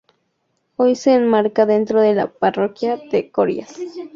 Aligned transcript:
Hoy 0.77 0.95
se 0.95 1.13
enmarca 1.13 1.67
dentro 1.67 2.01
de 2.01 2.15
la 2.15 2.25
parroquia 2.25 2.97
de 3.11 3.29
Corias. 3.29 3.77